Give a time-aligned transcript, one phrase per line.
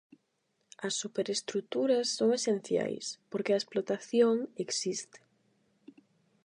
[0.87, 4.35] As superestruturas son esenciais porque a explotación
[4.65, 5.19] existe.